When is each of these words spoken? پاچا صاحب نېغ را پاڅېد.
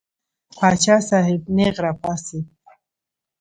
پاچا 0.57 0.95
صاحب 1.09 1.41
نېغ 1.55 1.75
را 1.83 1.91
پاڅېد. 2.01 2.45